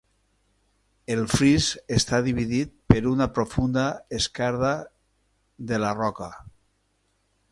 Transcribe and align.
El 1.15 1.19
fris 1.33 1.67
està 1.97 2.21
dividit 2.27 2.71
per 2.93 3.03
una 3.11 3.27
profunda 3.35 3.85
esquerda 4.21 4.73
de 5.73 5.81
la 5.87 5.95
roca. 6.01 6.33